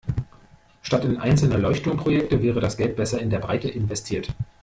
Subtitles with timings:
[0.81, 4.29] Statt in einzelne Leuchtturmprojekte wäre das Geld besser in der Breite investiert.